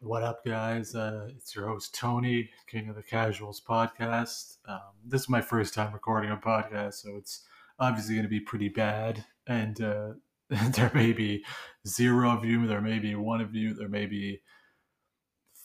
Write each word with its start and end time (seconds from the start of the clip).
What 0.00 0.22
up, 0.22 0.44
guys? 0.44 0.94
Uh, 0.94 1.28
it's 1.36 1.54
your 1.54 1.68
host, 1.68 1.94
Tony, 1.94 2.50
King 2.66 2.88
of 2.88 2.96
the 2.96 3.02
Casuals 3.02 3.60
podcast. 3.60 4.56
Um, 4.66 4.80
this 5.04 5.22
is 5.22 5.28
my 5.28 5.42
first 5.42 5.74
time 5.74 5.92
recording 5.92 6.30
a 6.30 6.36
podcast, 6.36 6.94
so 6.94 7.16
it's 7.16 7.42
obviously 7.78 8.14
going 8.14 8.24
to 8.24 8.30
be 8.30 8.40
pretty 8.40 8.70
bad. 8.70 9.24
And 9.46 9.80
uh, 9.80 10.12
there 10.48 10.90
may 10.94 11.12
be 11.12 11.44
zero 11.86 12.30
of 12.30 12.44
you, 12.44 12.66
there 12.66 12.80
may 12.80 12.98
be 12.98 13.14
one 13.14 13.40
of 13.40 13.54
you, 13.54 13.74
there 13.74 13.88
may 13.88 14.06
be 14.06 14.40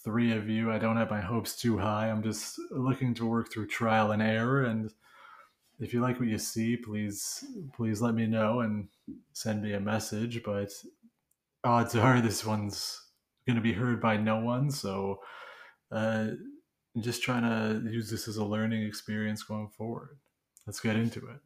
three 0.03 0.31
of 0.33 0.49
you. 0.49 0.71
I 0.71 0.77
don't 0.77 0.97
have 0.97 1.09
my 1.09 1.21
hopes 1.21 1.55
too 1.55 1.77
high. 1.77 2.09
I'm 2.09 2.21
just 2.21 2.59
looking 2.71 3.13
to 3.15 3.25
work 3.25 3.51
through 3.51 3.67
trial 3.67 4.11
and 4.11 4.21
error. 4.21 4.65
And 4.65 4.91
if 5.79 5.93
you 5.93 6.01
like 6.01 6.19
what 6.19 6.29
you 6.29 6.37
see, 6.37 6.77
please, 6.77 7.43
please 7.75 8.01
let 8.01 8.13
me 8.13 8.27
know 8.27 8.59
and 8.59 8.89
send 9.33 9.63
me 9.63 9.73
a 9.73 9.79
message. 9.79 10.43
But 10.43 10.71
odds 11.63 11.95
are 11.95 12.21
this 12.21 12.45
one's 12.45 13.01
going 13.47 13.55
to 13.55 13.61
be 13.61 13.73
heard 13.73 14.01
by 14.01 14.17
no 14.17 14.39
one. 14.39 14.71
So, 14.71 15.19
uh, 15.91 16.27
just 16.99 17.23
trying 17.23 17.43
to 17.43 17.91
use 17.91 18.09
this 18.09 18.27
as 18.27 18.37
a 18.37 18.45
learning 18.45 18.83
experience 18.83 19.43
going 19.43 19.69
forward. 19.77 20.17
Let's 20.65 20.79
get 20.79 20.95
into 20.95 21.19
it. 21.19 21.39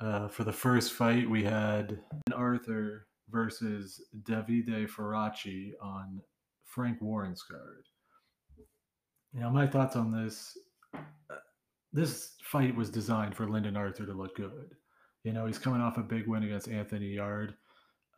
Uh, 0.00 0.28
for 0.28 0.44
the 0.44 0.52
first 0.52 0.92
fight, 0.92 1.28
we 1.28 1.42
had 1.42 1.98
Arthur 2.32 3.06
versus 3.30 4.00
Davide 4.22 4.88
Faraci 4.88 5.72
on 5.82 6.20
Frank 6.64 7.00
Warren's 7.00 7.42
card. 7.42 7.84
Know, 9.34 9.50
my 9.50 9.66
thoughts 9.66 9.94
on 9.96 10.10
this 10.10 10.56
this 11.92 12.34
fight 12.42 12.74
was 12.76 12.90
designed 12.90 13.34
for 13.34 13.48
Lyndon 13.48 13.76
Arthur 13.76 14.04
to 14.04 14.12
look 14.12 14.36
good. 14.36 14.74
You 15.24 15.32
know, 15.32 15.46
he's 15.46 15.58
coming 15.58 15.80
off 15.80 15.96
a 15.96 16.02
big 16.02 16.26
win 16.26 16.42
against 16.42 16.68
Anthony 16.68 17.14
Yarde. 17.14 17.54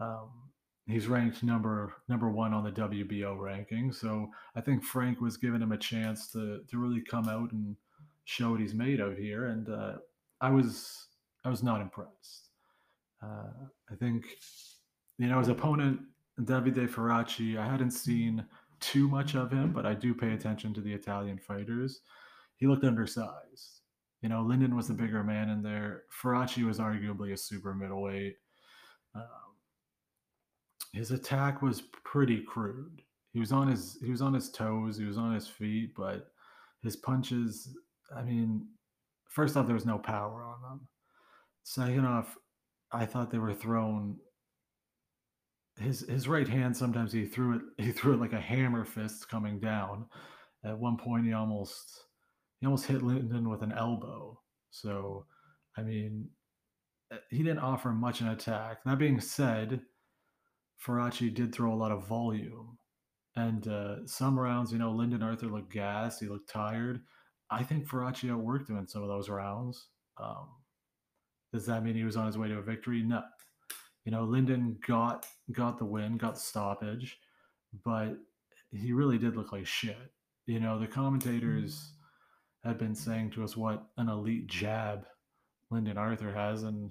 Um, 0.01 0.50
he's 0.87 1.09
ranked 1.09 1.43
number 1.43 1.95
number 2.09 2.31
one 2.31 2.53
on 2.53 2.65
the 2.65 2.73
WBO 2.73 3.39
ranking. 3.39 3.93
So 3.93 4.31
I 4.55 4.61
think 4.61 4.83
Frank 4.83 5.21
was 5.21 5.37
giving 5.37 5.63
him 5.63 5.73
a 5.73 5.79
chance 5.79 6.31
to 6.33 6.61
to 6.69 6.79
really 6.79 7.03
come 7.03 7.29
out 7.29 7.53
and 7.53 7.77
show 8.25 8.53
what 8.53 8.61
he's 8.61 8.75
made 8.75 9.01
of 9.01 9.17
here. 9.17 9.47
And 9.47 9.69
uh, 9.69 9.95
I 10.41 10.51
was 10.51 11.07
I 11.45 11.49
was 11.49 11.63
not 11.63 11.81
impressed. 11.81 12.49
Uh, 13.23 13.67
I 13.91 13.95
think 13.99 14.25
you 15.19 15.29
know 15.29 15.39
his 15.39 15.49
opponent 15.49 16.01
Davide 16.41 16.89
Faraci. 16.89 17.59
I 17.59 17.69
hadn't 17.69 17.91
seen 17.91 18.45
too 18.81 19.09
much 19.09 19.35
of 19.35 19.51
him, 19.51 19.73
but 19.73 19.87
I 19.87 19.95
do 19.95 20.15
pay 20.15 20.33
attention 20.33 20.73
to 20.75 20.81
the 20.81 20.93
Italian 20.93 21.39
fighters. 21.39 22.01
He 22.57 22.67
looked 22.67 22.85
undersized. 22.85 23.81
You 24.23 24.29
know, 24.29 24.43
Lyndon 24.43 24.77
was 24.77 24.89
the 24.89 24.95
bigger 24.95 25.23
man 25.25 25.49
in 25.49 25.63
there. 25.63 26.03
Faraci 26.23 26.65
was 26.65 26.79
arguably 26.79 27.33
a 27.33 27.37
super 27.37 27.75
middleweight. 27.75 28.37
Um, 29.15 29.50
his 30.93 31.11
attack 31.11 31.63
was 31.63 31.83
pretty 32.05 32.43
crude. 32.43 33.03
He 33.33 33.39
was 33.39 33.53
on 33.53 33.69
his 33.69 33.99
he 34.03 34.11
was 34.11 34.23
on 34.23 34.35
his 34.35 34.51
toes, 34.51 34.99
he 34.99 35.05
was 35.05 35.19
on 35.19 35.35
his 35.35 35.47
feet, 35.47 35.93
but 35.97 36.29
his 36.83 36.97
punches, 36.97 37.77
I 38.17 38.23
mean, 38.23 38.67
first 39.29 39.57
off, 39.57 39.67
there 39.67 39.75
was 39.75 39.87
no 39.87 39.99
power 39.99 40.43
on 40.43 40.63
them. 40.63 40.89
Second 41.63 42.07
off, 42.07 42.37
I 42.93 43.07
thought 43.07 43.31
they 43.31 43.39
were 43.39 43.55
thrown. 43.55 44.17
His 45.79 46.01
his 46.09 46.29
right 46.29 46.49
hand 46.49 46.77
sometimes 46.77 47.13
he 47.13 47.25
threw 47.25 47.57
it 47.57 47.63
he 47.79 47.93
threw 47.93 48.15
it 48.15 48.21
like 48.21 48.33
a 48.33 48.41
hammer 48.41 48.85
fist 48.85 49.29
coming 49.29 49.61
down. 49.61 50.07
At 50.65 50.79
one 50.79 50.97
point, 50.97 51.27
he 51.27 51.33
almost 51.33 52.05
he 52.61 52.67
almost 52.67 52.87
hit 52.87 53.03
Lyndon 53.03 53.49
with 53.49 53.63
an 53.63 53.73
elbow. 53.73 54.41
So, 54.71 55.27
I 55.77 55.83
mean, 55.83 56.29
eh, 57.13 57.17
he 57.31 57.39
didn't 57.39 57.59
offer 57.61 57.91
much 57.91 58.21
in 58.21 58.29
attack. 58.29 58.79
That 58.85 58.99
being 58.99 59.21
said, 59.21 59.81
Faraci 60.85 61.33
did 61.33 61.55
throw 61.55 61.73
a 61.73 61.77
lot 61.77 61.93
of 61.93 62.07
volume. 62.07 62.79
And 63.37 63.69
uh, 63.69 64.07
some 64.07 64.39
rounds, 64.39 64.73
you 64.73 64.79
know, 64.79 64.91
Lyndon 64.91 65.23
Arthur 65.23 65.47
looked 65.47 65.73
gassed. 65.73 66.21
He 66.21 66.27
looked 66.27 66.49
tired. 66.51 67.01
I 67.51 67.63
think 67.63 67.87
Faraci 67.87 68.31
outworked 68.31 68.69
him 68.69 68.79
in 68.79 68.89
some 68.89 69.03
of 69.03 69.09
those 69.09 69.29
rounds. 69.29 69.89
Um, 70.19 70.49
does 71.53 71.67
that 71.67 71.85
mean 71.85 71.95
he 71.95 72.05
was 72.05 72.17
on 72.17 72.27
his 72.27 72.39
way 72.39 72.49
to 72.49 72.59
a 72.59 72.63
victory? 72.63 73.03
No. 73.03 73.23
You 74.05 74.13
know, 74.13 74.25
Lyndon 74.25 74.79
got 74.87 75.27
got 75.53 75.79
the 75.79 75.85
win, 75.85 76.17
got 76.17 76.35
the 76.35 76.41
stoppage, 76.41 77.19
but 77.85 78.17
he 78.73 78.93
really 78.93 79.19
did 79.19 79.37
look 79.37 79.53
like 79.53 79.67
shit. 79.67 80.13
You 80.47 80.61
know, 80.61 80.79
the 80.79 80.87
commentators 80.87 81.93
had 82.65 82.79
been 82.79 82.95
saying 82.95 83.31
to 83.33 83.45
us 83.45 83.57
what 83.57 83.87
an 83.99 84.09
elite 84.09 84.47
jab 84.47 85.07
Lyndon 85.71 85.99
Arthur 85.99 86.33
has, 86.33 86.63
and 86.63 86.91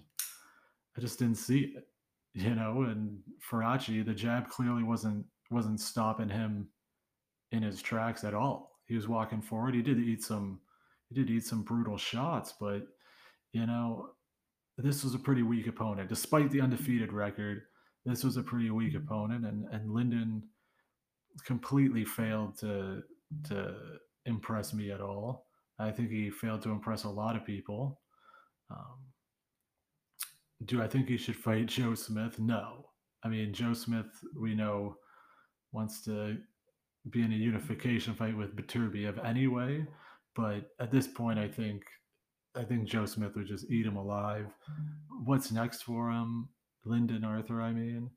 I 0.98 1.02
just 1.02 1.20
didn't 1.20 1.38
see 1.38 1.74
it 1.76 1.89
you 2.34 2.56
know, 2.56 2.84
and 2.84 3.20
Faraci, 3.50 4.06
the 4.06 4.14
jab 4.14 4.50
clearly 4.50 4.84
wasn't 4.84 5.26
wasn't 5.52 5.80
stopping 5.80 6.30
him 6.30 6.68
in 7.52 7.64
his 7.64 7.82
tracks 7.82 8.24
at 8.24 8.34
all. 8.34 8.78
He 8.86 8.96
was 8.96 9.08
walking 9.08 9.42
forward. 9.42 9.76
He 9.76 9.82
did 9.82 10.00
eat 10.00 10.24
some 10.24 10.60
he 11.10 11.16
did 11.16 11.30
eat 11.30 11.46
some 11.46 11.64
brutal 11.64 11.98
shots, 11.98 12.54
but 12.60 12.88
you 13.54 13.66
know, 13.66 14.10
this 14.78 15.04
was 15.04 15.16
a 15.16 15.20
pretty 15.20 15.42
weak 15.42 15.68
opponent. 15.68 16.10
Despite 16.10 16.52
the 16.52 16.62
undefeated 16.62 17.12
record, 17.12 17.64
this 18.06 18.24
was 18.24 18.38
a 18.38 18.44
pretty 18.44 18.70
weak 18.70 18.96
opponent 18.96 19.46
and 19.46 19.66
and 19.72 19.92
Lyndon 19.92 20.44
completely 21.46 22.06
failed 22.06 22.58
to 22.60 23.02
to 23.48 23.76
impress 24.26 24.74
me 24.74 24.92
at 24.92 25.02
all. 25.02 25.48
I 25.80 25.92
think 25.92 26.10
he 26.10 26.30
failed 26.30 26.62
to 26.64 26.72
impress 26.72 27.06
a 27.06 27.10
lot 27.10 27.36
of 27.36 27.46
people. 27.46 28.02
Um, 28.70 29.09
do 30.66 30.82
I 30.82 30.88
think 30.88 31.08
he 31.08 31.18
should 31.18 31.36
fight 31.36 31.68
Joe 31.68 31.96
Smith? 31.96 32.40
No. 32.40 32.86
I 33.24 33.30
mean, 33.30 33.54
Joe 33.54 33.74
Smith, 33.74 34.08
we 34.40 34.56
know, 34.56 34.96
wants 35.72 36.04
to 36.06 36.38
be 37.10 37.22
in 37.22 37.32
a 37.32 37.36
unification 37.36 38.14
fight 38.14 38.36
with 38.36 38.56
Beterbiev 38.56 39.24
anyway. 39.26 39.86
But 40.36 40.70
at 40.80 40.92
this 40.92 41.08
point, 41.08 41.40
I 41.40 41.48
think 41.48 41.84
I 42.56 42.64
think 42.64 42.88
Joe 42.88 43.06
Smith 43.06 43.36
would 43.36 43.48
just 43.48 43.70
eat 43.70 43.86
him 43.86 43.96
alive. 43.96 44.48
What's 45.26 45.52
next 45.52 45.84
for 45.84 46.10
him? 46.10 46.50
Lyndon 46.86 47.24
Arthur, 47.24 47.62
I 47.62 47.72
mean. 47.72 48.10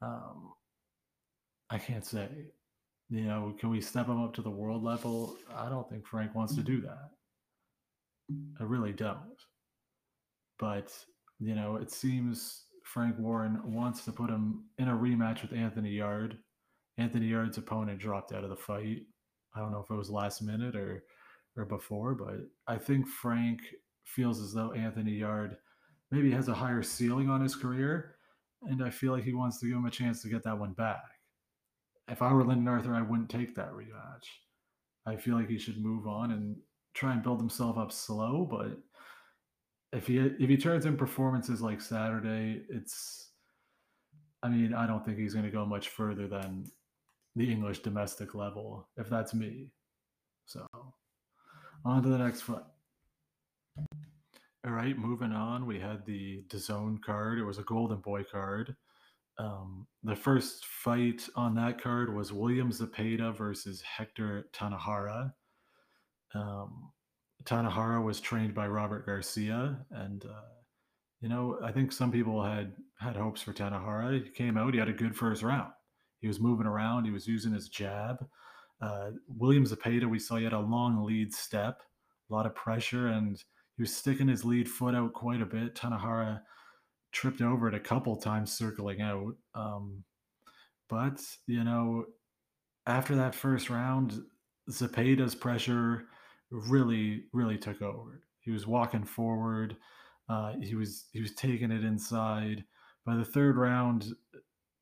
Um, 0.00 0.52
I 1.70 1.78
can't 1.78 2.04
say. 2.04 2.28
You 3.10 3.22
know, 3.22 3.54
can 3.58 3.70
we 3.70 3.80
step 3.80 4.06
him 4.06 4.22
up 4.22 4.34
to 4.34 4.42
the 4.42 4.50
world 4.50 4.82
level? 4.82 5.36
I 5.54 5.68
don't 5.68 5.88
think 5.88 6.06
Frank 6.06 6.34
wants 6.34 6.54
to 6.56 6.62
do 6.62 6.80
that. 6.82 7.10
I 8.60 8.64
really 8.64 8.92
don't. 8.92 9.40
But 10.58 10.92
you 11.38 11.54
know, 11.54 11.76
it 11.76 11.90
seems 11.90 12.64
Frank 12.84 13.16
Warren 13.18 13.60
wants 13.64 14.04
to 14.04 14.12
put 14.12 14.30
him 14.30 14.64
in 14.78 14.88
a 14.88 14.96
rematch 14.96 15.42
with 15.42 15.52
Anthony 15.52 15.90
Yarde. 15.90 16.38
Anthony 16.96 17.26
Yarde's 17.26 17.58
opponent 17.58 18.00
dropped 18.00 18.32
out 18.32 18.44
of 18.44 18.50
the 18.50 18.56
fight. 18.56 19.02
I 19.54 19.60
don't 19.60 19.72
know 19.72 19.80
if 19.80 19.90
it 19.90 19.94
was 19.94 20.10
last 20.10 20.42
minute 20.42 20.74
or 20.74 21.04
or 21.56 21.64
before, 21.64 22.14
but 22.14 22.36
I 22.66 22.76
think 22.76 23.08
Frank 23.08 23.60
feels 24.04 24.40
as 24.40 24.52
though 24.52 24.72
Anthony 24.72 25.12
Yarde 25.12 25.56
maybe 26.10 26.30
has 26.30 26.48
a 26.48 26.54
higher 26.54 26.82
ceiling 26.82 27.28
on 27.28 27.40
his 27.42 27.56
career, 27.56 28.14
and 28.62 28.82
I 28.82 28.90
feel 28.90 29.12
like 29.12 29.24
he 29.24 29.34
wants 29.34 29.58
to 29.60 29.66
give 29.66 29.76
him 29.76 29.86
a 29.86 29.90
chance 29.90 30.22
to 30.22 30.28
get 30.28 30.44
that 30.44 30.58
one 30.58 30.72
back. 30.72 31.02
If 32.08 32.22
I 32.22 32.32
were 32.32 32.44
Lyndon 32.44 32.68
Arthur, 32.68 32.94
I 32.94 33.02
wouldn't 33.02 33.28
take 33.28 33.54
that 33.56 33.72
rematch. 33.72 34.24
I 35.04 35.16
feel 35.16 35.34
like 35.36 35.48
he 35.48 35.58
should 35.58 35.82
move 35.82 36.06
on 36.06 36.30
and 36.30 36.56
try 36.94 37.12
and 37.12 37.22
build 37.22 37.40
himself 37.40 37.76
up 37.76 37.92
slow, 37.92 38.46
but 38.48 38.78
if 39.92 40.06
he 40.06 40.18
if 40.18 40.48
he 40.48 40.56
turns 40.56 40.86
in 40.86 40.96
performances 40.96 41.62
like 41.62 41.80
Saturday, 41.80 42.62
it's 42.68 43.30
I 44.42 44.48
mean, 44.48 44.74
I 44.74 44.86
don't 44.86 45.04
think 45.04 45.18
he's 45.18 45.34
going 45.34 45.46
to 45.46 45.50
go 45.50 45.66
much 45.66 45.88
further 45.88 46.28
than 46.28 46.66
the 47.34 47.50
English 47.50 47.80
domestic 47.80 48.34
level, 48.34 48.88
if 48.96 49.08
that's 49.08 49.34
me. 49.34 49.70
So, 50.46 50.66
on 51.84 52.02
to 52.02 52.08
the 52.08 52.18
next 52.18 52.42
fight. 52.42 52.62
All 54.66 54.72
right, 54.72 54.96
moving 54.98 55.32
on. 55.32 55.66
We 55.66 55.78
had 55.78 56.04
the 56.04 56.42
DAZN 56.48 57.02
card. 57.02 57.38
It 57.38 57.44
was 57.44 57.58
a 57.58 57.62
Golden 57.62 57.98
Boy 57.98 58.24
card. 58.24 58.76
Um, 59.38 59.86
the 60.02 60.16
first 60.16 60.66
fight 60.66 61.28
on 61.36 61.54
that 61.54 61.80
card 61.80 62.14
was 62.14 62.32
William 62.32 62.70
Zepeda 62.70 63.36
versus 63.36 63.80
Hector 63.82 64.48
Tanajara. 64.52 65.32
Um, 66.34 66.90
Tanajara 67.44 68.02
was 68.02 68.20
trained 68.20 68.54
by 68.54 68.66
Robert 68.66 69.06
Garcia, 69.06 69.78
and 69.90 70.24
uh, 70.24 70.50
you 71.20 71.28
know 71.28 71.58
I 71.62 71.72
think 71.72 71.92
some 71.92 72.12
people 72.12 72.42
had 72.42 72.72
had 72.98 73.16
hopes 73.16 73.42
for 73.42 73.52
Tanajara. 73.52 74.24
He 74.24 74.30
came 74.30 74.56
out, 74.56 74.74
he 74.74 74.80
had 74.80 74.88
a 74.88 74.92
good 74.92 75.16
first 75.16 75.42
round. 75.42 75.72
He 76.20 76.28
was 76.28 76.40
moving 76.40 76.66
around, 76.66 77.04
he 77.04 77.10
was 77.10 77.26
using 77.26 77.52
his 77.52 77.68
jab. 77.68 78.26
Uh, 78.80 79.10
William 79.28 79.64
Zepeda, 79.64 80.08
we 80.08 80.18
saw 80.18 80.36
he 80.36 80.44
had 80.44 80.52
a 80.52 80.58
long 80.58 81.04
lead 81.04 81.32
step, 81.32 81.82
a 82.30 82.34
lot 82.34 82.46
of 82.46 82.54
pressure, 82.54 83.08
and 83.08 83.36
he 83.76 83.82
was 83.82 83.94
sticking 83.94 84.28
his 84.28 84.44
lead 84.44 84.68
foot 84.68 84.94
out 84.94 85.12
quite 85.12 85.40
a 85.40 85.46
bit. 85.46 85.74
Tanajara 85.74 86.40
tripped 87.12 87.40
over 87.40 87.68
it 87.68 87.74
a 87.74 87.80
couple 87.80 88.16
times 88.16 88.52
circling 88.52 89.00
out. 89.00 89.34
Um, 89.54 90.04
but 90.88 91.20
you 91.46 91.64
know, 91.64 92.06
after 92.86 93.14
that 93.16 93.34
first 93.34 93.70
round, 93.70 94.22
Zepeda's 94.70 95.34
pressure 95.34 96.06
really 96.50 97.24
really 97.32 97.58
took 97.58 97.82
over. 97.82 98.22
He 98.40 98.50
was 98.50 98.66
walking 98.66 99.04
forward. 99.04 99.76
Uh, 100.28 100.54
he 100.60 100.74
was 100.74 101.06
he 101.12 101.20
was 101.20 101.34
taking 101.34 101.70
it 101.70 101.84
inside. 101.84 102.64
By 103.04 103.16
the 103.16 103.24
third 103.24 103.56
round, 103.56 104.12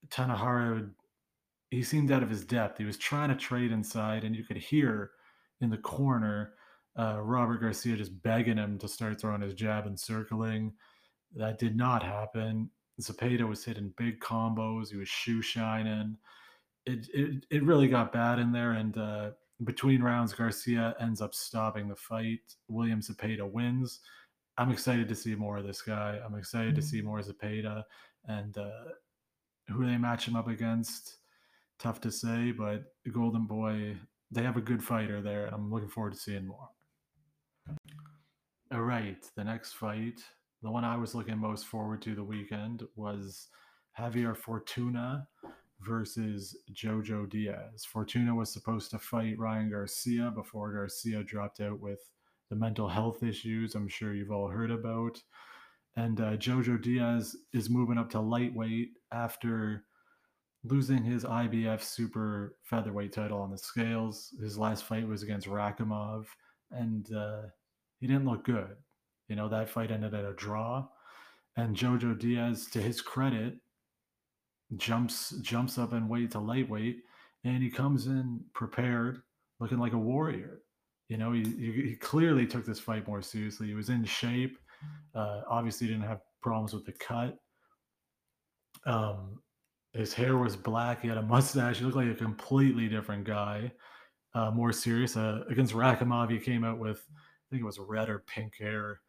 Tanajara 0.08 0.90
he 1.70 1.82
seemed 1.82 2.12
out 2.12 2.22
of 2.22 2.30
his 2.30 2.44
depth. 2.44 2.78
He 2.78 2.84
was 2.84 2.96
trying 2.96 3.28
to 3.28 3.34
trade 3.34 3.72
inside, 3.72 4.24
and 4.24 4.34
you 4.34 4.44
could 4.44 4.56
hear 4.56 5.10
in 5.60 5.70
the 5.70 5.78
corner 5.78 6.52
uh, 6.98 7.20
Robert 7.20 7.60
Garcia 7.60 7.96
just 7.96 8.22
begging 8.22 8.56
him 8.56 8.78
to 8.78 8.88
start 8.88 9.20
throwing 9.20 9.42
his 9.42 9.54
jab 9.54 9.86
and 9.86 9.98
circling. 9.98 10.72
That 11.34 11.58
did 11.58 11.76
not 11.76 12.02
happen. 12.02 12.70
Zepeda 13.00 13.46
was 13.46 13.64
hitting 13.64 13.92
big 13.96 14.20
combos. 14.20 14.90
He 14.90 14.96
was 14.96 15.08
shoe 15.08 15.42
shining. 15.42 16.16
It, 16.86 17.08
it, 17.12 17.44
it 17.50 17.62
really 17.64 17.88
got 17.88 18.12
bad 18.12 18.38
in 18.38 18.52
there. 18.52 18.72
And 18.72 18.96
uh, 18.96 19.30
between 19.64 20.02
rounds, 20.02 20.32
Garcia 20.32 20.94
ends 21.00 21.20
up 21.20 21.34
stopping 21.34 21.88
the 21.88 21.96
fight. 21.96 22.40
William 22.68 23.00
Zepeda 23.00 23.50
wins. 23.50 24.00
I'm 24.58 24.70
excited 24.70 25.08
to 25.08 25.14
see 25.14 25.34
more 25.34 25.58
of 25.58 25.66
this 25.66 25.82
guy. 25.82 26.20
I'm 26.24 26.36
excited 26.36 26.70
mm-hmm. 26.70 26.80
to 26.80 26.86
see 26.86 27.00
more 27.00 27.20
Zepeda. 27.20 27.82
And 28.26 28.56
uh, 28.58 28.90
who 29.68 29.86
they 29.86 29.96
match 29.96 30.26
him 30.26 30.36
up 30.36 30.48
against, 30.48 31.18
tough 31.78 32.00
to 32.02 32.10
say. 32.10 32.52
But 32.52 32.84
Golden 33.12 33.46
Boy, 33.46 33.96
they 34.30 34.42
have 34.42 34.56
a 34.56 34.62
good 34.62 34.82
fighter 34.82 35.22
there. 35.22 35.46
And 35.46 35.54
I'm 35.54 35.70
looking 35.70 35.88
forward 35.88 36.14
to 36.14 36.18
seeing 36.18 36.46
more. 36.46 36.68
All 38.72 38.82
right, 38.82 39.24
the 39.36 39.44
next 39.44 39.74
fight, 39.74 40.20
the 40.62 40.70
one 40.70 40.84
I 40.84 40.96
was 40.96 41.14
looking 41.14 41.38
most 41.38 41.66
forward 41.66 42.02
to 42.02 42.14
the 42.14 42.24
weekend 42.24 42.82
was 42.96 43.48
Javier 43.98 44.36
Fortuna 44.36 45.28
versus 45.81 46.56
Jojo 46.73 47.28
Diaz. 47.28 47.84
Fortuna 47.84 48.34
was 48.34 48.52
supposed 48.52 48.90
to 48.90 48.99
fight 48.99 49.38
Ryan 49.38 49.70
Garcia 49.70 50.32
before 50.34 50.73
Garcia 50.73 51.23
dropped 51.23 51.61
out 51.61 51.81
with 51.81 52.00
the 52.49 52.56
mental 52.56 52.88
health 52.88 53.23
issues 53.23 53.75
I'm 53.75 53.88
sure 53.88 54.14
you've 54.14 54.31
all 54.31 54.49
heard 54.49 54.70
about. 54.70 55.20
And 55.96 56.20
uh, 56.20 56.37
Jojo 56.37 56.81
Diaz 56.81 57.37
is 57.52 57.70
moving 57.70 57.99
up 57.99 58.11
to 58.11 58.20
lightweight 58.20 58.90
after 59.12 59.84
losing 60.64 61.05
his 61.05 61.25
IBF 61.25 61.82
super 61.82 62.56
featherweight 62.64 63.12
title 63.12 63.40
on 63.40 63.50
the 63.50 63.58
scales. 63.58 64.34
His 64.40 64.58
last 64.58 64.84
fight 64.84 65.06
was 65.06 65.23
against 65.23 65.46
Rakhimov 65.46 66.26
and 66.70 67.11
uh, 67.14 67.43
he 67.99 68.06
didn't 68.06 68.26
look 68.26 68.44
good. 68.44 68.76
You 69.28 69.37
know, 69.37 69.49
that 69.49 69.70
fight 69.70 69.90
ended 69.90 70.14
at 70.14 70.25
a 70.25 70.34
draw. 70.34 70.87
And 71.56 71.76
Jojo 71.76 72.19
Diaz, 72.19 72.67
to 72.73 72.82
his 72.82 73.00
credit, 73.00 73.55
jumps 74.76 75.30
jumps 75.42 75.78
up 75.78 75.92
and 75.92 76.08
weight 76.08 76.32
to 76.32 76.38
lightweight, 76.38 77.02
and 77.44 77.62
he 77.62 77.70
comes 77.70 78.06
in 78.06 78.40
prepared, 78.52 79.22
looking 79.60 79.78
like 79.78 79.92
a 79.92 79.98
warrior. 79.98 80.62
You 81.08 81.18
know, 81.18 81.32
he, 81.32 81.44
he 81.44 81.96
clearly 82.00 82.46
took 82.46 82.66
this 82.66 82.80
fight 82.80 83.06
more 83.06 83.22
seriously. 83.22 83.68
He 83.68 83.74
was 83.74 83.90
in 83.90 84.04
shape. 84.04 84.58
Uh, 85.14 85.42
obviously, 85.48 85.86
didn't 85.86 86.02
have 86.02 86.20
problems 86.42 86.74
with 86.74 86.84
the 86.84 86.92
cut. 86.92 87.38
Um, 88.84 89.40
his 89.92 90.12
hair 90.12 90.36
was 90.36 90.56
black. 90.56 91.02
He 91.02 91.08
had 91.08 91.16
a 91.16 91.22
mustache. 91.22 91.78
He 91.78 91.84
looked 91.84 91.96
like 91.96 92.08
a 92.08 92.14
completely 92.14 92.88
different 92.88 93.24
guy 93.24 93.72
uh, 94.36 94.50
more 94.50 94.72
serious. 94.72 95.16
Uh, 95.16 95.42
against 95.48 95.72
Rakhimov, 95.72 96.30
he 96.30 96.38
came 96.38 96.62
out 96.62 96.78
with, 96.78 96.98
I 97.08 97.46
think 97.50 97.62
it 97.62 97.66
was 97.66 97.78
red 97.78 98.10
or 98.10 98.20
pink 98.26 98.56
hair, 98.58 99.00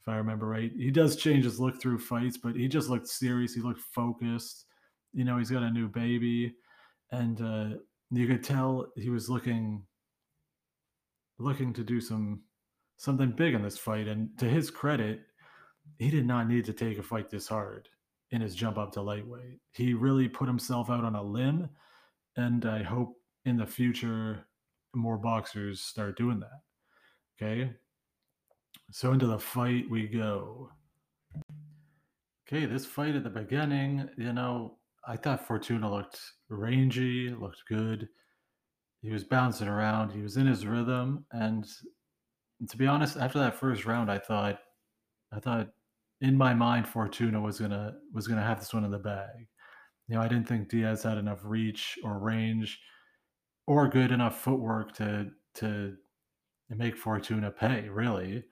if 0.00 0.08
I 0.08 0.16
remember 0.16 0.46
right. 0.46 0.72
He 0.74 0.90
does 0.90 1.16
change 1.16 1.44
his 1.44 1.60
look 1.60 1.80
through 1.80 1.98
fights, 1.98 2.38
but 2.38 2.56
he 2.56 2.66
just 2.66 2.88
looked 2.88 3.08
serious. 3.08 3.54
He 3.54 3.60
looked 3.60 3.80
focused. 3.80 4.64
You 5.14 5.24
know, 5.24 5.38
he's 5.38 5.50
got 5.50 5.62
a 5.62 5.70
new 5.70 5.88
baby, 5.88 6.54
and 7.10 7.40
uh, 7.40 7.78
you 8.10 8.26
could 8.26 8.44
tell 8.44 8.92
he 8.96 9.10
was 9.10 9.30
looking 9.30 9.84
looking 11.38 11.72
to 11.72 11.82
do 11.82 12.00
some 12.00 12.42
something 12.96 13.32
big 13.32 13.54
in 13.54 13.62
this 13.62 13.78
fight. 13.78 14.08
And 14.08 14.36
to 14.38 14.46
his 14.46 14.70
credit, 14.70 15.22
he 15.98 16.10
did 16.10 16.26
not 16.26 16.48
need 16.48 16.64
to 16.66 16.72
take 16.72 16.98
a 16.98 17.02
fight 17.02 17.30
this 17.30 17.48
hard 17.48 17.88
in 18.30 18.40
his 18.40 18.54
jump 18.54 18.78
up 18.78 18.92
to 18.92 19.02
lightweight. 19.02 19.60
He 19.72 19.94
really 19.94 20.28
put 20.28 20.48
himself 20.48 20.90
out 20.90 21.04
on 21.04 21.14
a 21.14 21.22
limb, 21.22 21.68
and 22.36 22.66
I 22.66 22.82
hope 22.82 23.16
in 23.44 23.56
the 23.56 23.66
future 23.66 24.46
more 24.94 25.18
boxers 25.18 25.80
start 25.80 26.16
doing 26.16 26.40
that. 26.40 26.60
Okay. 27.40 27.72
So 28.90 29.12
into 29.12 29.26
the 29.26 29.38
fight 29.38 29.88
we 29.90 30.06
go. 30.06 30.70
Okay, 32.46 32.66
this 32.66 32.84
fight 32.84 33.14
at 33.14 33.24
the 33.24 33.30
beginning, 33.30 34.08
you 34.16 34.32
know, 34.32 34.76
I 35.06 35.16
thought 35.16 35.46
Fortuna 35.46 35.92
looked 35.92 36.20
rangy, 36.48 37.30
looked 37.30 37.62
good. 37.68 38.08
He 39.02 39.10
was 39.10 39.24
bouncing 39.24 39.68
around, 39.68 40.10
he 40.12 40.22
was 40.22 40.36
in 40.36 40.46
his 40.46 40.66
rhythm, 40.66 41.26
and 41.32 41.66
to 42.68 42.76
be 42.76 42.86
honest, 42.86 43.16
after 43.16 43.38
that 43.38 43.54
first 43.54 43.84
round, 43.84 44.10
I 44.10 44.18
thought, 44.18 44.60
I 45.32 45.40
thought 45.40 45.68
in 46.20 46.36
my 46.36 46.54
mind 46.54 46.88
Fortuna 46.88 47.40
was 47.40 47.60
gonna 47.60 47.94
was 48.12 48.26
gonna 48.26 48.42
have 48.42 48.60
this 48.60 48.72
one 48.72 48.84
in 48.84 48.90
the 48.90 48.98
bag. 48.98 49.46
You 50.08 50.16
know, 50.16 50.22
I 50.22 50.28
didn't 50.28 50.48
think 50.48 50.68
Diaz 50.68 51.02
had 51.02 51.18
enough 51.18 51.40
reach 51.44 51.98
or 52.02 52.18
range 52.18 52.80
or 53.66 53.88
good 53.88 54.12
enough 54.12 54.40
footwork 54.40 54.94
to 54.94 55.30
to 55.56 55.96
make 56.70 56.96
Fortuna 56.96 57.50
pay. 57.50 57.88
Really, 57.88 58.44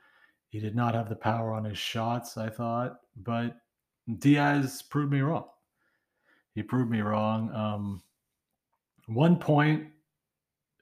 he 0.49 0.61
did 0.61 0.77
not 0.77 0.95
have 0.95 1.09
the 1.09 1.17
power 1.17 1.55
on 1.55 1.65
his 1.65 1.79
shots. 1.79 2.37
I 2.37 2.51
thought, 2.51 2.97
but 3.17 3.57
Diaz 4.19 4.83
proved 4.83 5.13
me 5.13 5.21
wrong. 5.21 5.47
He 6.55 6.63
proved 6.63 6.91
me 6.91 7.01
wrong. 7.01 7.53
Um, 7.55 8.03
one 9.07 9.37
point 9.37 9.87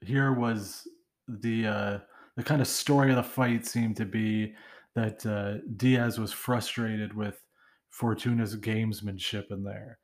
here 0.01 0.33
was 0.33 0.87
the 1.27 1.67
uh, 1.67 1.99
the 2.35 2.43
kind 2.43 2.61
of 2.61 2.67
story 2.67 3.09
of 3.09 3.17
the 3.17 3.23
fight 3.23 3.65
seemed 3.65 3.97
to 3.97 4.05
be 4.05 4.53
that 4.95 5.25
uh, 5.25 5.63
Diaz 5.77 6.19
was 6.19 6.31
frustrated 6.31 7.13
with 7.13 7.41
Fortuna's 7.89 8.55
gamesmanship 8.55 9.51
in 9.51 9.63
there 9.63 9.99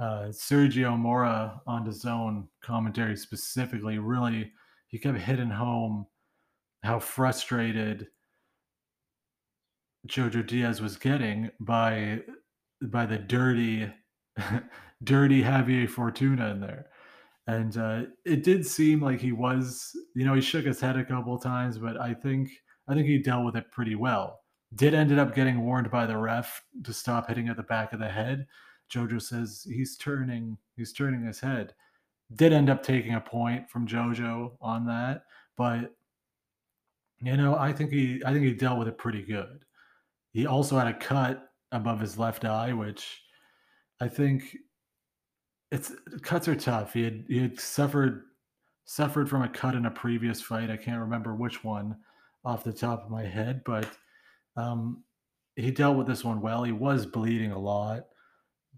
uh, 0.00 0.28
Sergio 0.30 0.98
Mora 0.98 1.60
on 1.66 1.84
his 1.84 2.04
own 2.06 2.48
commentary 2.62 3.16
specifically 3.16 3.98
really 3.98 4.50
he 4.88 4.98
kept 4.98 5.18
hitting 5.18 5.50
home 5.50 6.06
how 6.82 6.98
frustrated 6.98 8.08
Jojo 10.08 10.46
Diaz 10.46 10.80
was 10.80 10.96
getting 10.96 11.50
by 11.60 12.22
by 12.82 13.04
the 13.04 13.18
dirty 13.18 13.92
dirty 15.04 15.42
Javier 15.42 15.88
Fortuna 15.88 16.50
in 16.50 16.60
there. 16.60 16.86
And 17.46 17.76
uh, 17.76 18.02
it 18.24 18.44
did 18.44 18.66
seem 18.66 19.00
like 19.00 19.20
he 19.20 19.32
was, 19.32 19.96
you 20.14 20.24
know, 20.24 20.34
he 20.34 20.40
shook 20.40 20.64
his 20.64 20.80
head 20.80 20.96
a 20.96 21.04
couple 21.04 21.36
times, 21.38 21.78
but 21.78 22.00
I 22.00 22.14
think 22.14 22.50
I 22.86 22.94
think 22.94 23.06
he 23.06 23.18
dealt 23.18 23.44
with 23.44 23.56
it 23.56 23.70
pretty 23.70 23.94
well. 23.94 24.40
Did 24.74 24.94
ended 24.94 25.18
up 25.18 25.34
getting 25.34 25.64
warned 25.64 25.90
by 25.90 26.06
the 26.06 26.16
ref 26.16 26.62
to 26.84 26.92
stop 26.92 27.28
hitting 27.28 27.48
at 27.48 27.56
the 27.56 27.62
back 27.64 27.92
of 27.92 27.98
the 27.98 28.08
head, 28.08 28.46
Jojo 28.90 29.22
says 29.22 29.66
he's 29.68 29.96
turning 29.96 30.58
he's 30.76 30.92
turning 30.92 31.24
his 31.24 31.40
head. 31.40 31.74
Did 32.34 32.52
end 32.52 32.70
up 32.70 32.82
taking 32.82 33.14
a 33.14 33.20
point 33.20 33.70
from 33.70 33.86
Jojo 33.86 34.52
on 34.60 34.86
that, 34.86 35.24
but 35.56 35.94
you 37.22 37.36
know, 37.36 37.56
I 37.56 37.72
think 37.72 37.90
he 37.92 38.22
I 38.24 38.32
think 38.32 38.44
he 38.44 38.52
dealt 38.52 38.78
with 38.78 38.88
it 38.88 38.98
pretty 38.98 39.22
good. 39.22 39.64
He 40.32 40.46
also 40.46 40.78
had 40.78 40.88
a 40.88 40.98
cut 40.98 41.50
above 41.72 42.00
his 42.00 42.18
left 42.18 42.44
eye, 42.44 42.72
which 42.72 43.22
I 44.00 44.08
think 44.08 44.56
it's 45.70 45.92
cuts 46.22 46.48
are 46.48 46.56
tough. 46.56 46.92
He 46.92 47.02
had 47.02 47.24
he 47.28 47.38
had 47.38 47.60
suffered 47.60 48.22
suffered 48.84 49.28
from 49.28 49.42
a 49.42 49.48
cut 49.48 49.74
in 49.74 49.86
a 49.86 49.90
previous 49.90 50.40
fight. 50.40 50.70
I 50.70 50.76
can't 50.76 51.00
remember 51.00 51.34
which 51.34 51.62
one 51.62 51.96
off 52.44 52.64
the 52.64 52.72
top 52.72 53.04
of 53.04 53.10
my 53.10 53.24
head, 53.24 53.62
but 53.64 53.86
um, 54.56 55.04
he 55.56 55.70
dealt 55.70 55.96
with 55.96 56.06
this 56.06 56.24
one 56.24 56.40
well. 56.40 56.64
He 56.64 56.72
was 56.72 57.06
bleeding 57.06 57.52
a 57.52 57.58
lot 57.58 58.06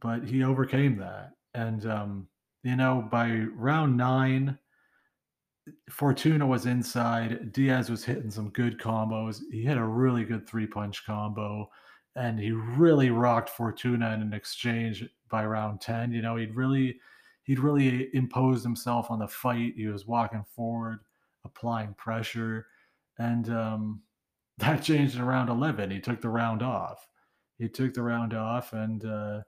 but 0.02 0.24
he 0.24 0.42
overcame 0.42 0.98
that. 0.98 1.30
And 1.54 1.86
um, 1.86 2.28
you 2.64 2.76
know, 2.76 3.08
by 3.10 3.30
round 3.54 3.96
nine, 3.96 4.58
Fortuna 5.90 6.46
was 6.46 6.66
inside. 6.66 7.52
Diaz 7.52 7.88
was 7.88 8.04
hitting 8.04 8.30
some 8.30 8.50
good 8.50 8.78
combos. 8.78 9.40
He 9.50 9.62
hit 9.62 9.78
a 9.78 9.84
really 9.84 10.24
good 10.24 10.46
three 10.46 10.66
punch 10.66 11.06
combo, 11.06 11.70
and 12.16 12.38
he 12.38 12.52
really 12.52 13.10
rocked 13.10 13.50
Fortuna 13.50 14.12
in 14.12 14.22
an 14.22 14.32
exchange 14.32 15.04
by 15.30 15.44
round 15.44 15.80
ten. 15.80 16.12
You 16.12 16.22
know, 16.22 16.36
he'd 16.36 16.54
really 16.54 17.00
he'd 17.44 17.58
really 17.58 18.14
imposed 18.14 18.62
himself 18.62 19.10
on 19.10 19.18
the 19.18 19.28
fight. 19.28 19.74
He 19.76 19.86
was 19.86 20.06
walking 20.06 20.44
forward, 20.54 21.00
applying 21.44 21.94
pressure, 21.94 22.66
and 23.18 23.48
um, 23.50 24.02
that 24.58 24.82
changed 24.82 25.16
in 25.16 25.22
round 25.22 25.48
eleven. 25.48 25.90
He 25.90 26.00
took 26.00 26.20
the 26.20 26.28
round 26.28 26.62
off. 26.62 27.06
He 27.58 27.68
took 27.68 27.94
the 27.94 28.02
round 28.02 28.34
off, 28.34 28.72
and 28.72 29.04
uh, 29.04 29.42